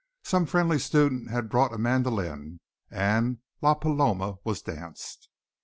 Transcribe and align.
Some 0.23 0.47
friendly 0.47 0.79
student 0.79 1.29
had 1.29 1.47
brought 1.47 1.75
a 1.75 1.77
mandolin 1.77 2.59
and 2.89 3.37
"La 3.61 3.75
Paloma" 3.75 4.37
was 4.43 4.63
danced. 4.63 5.29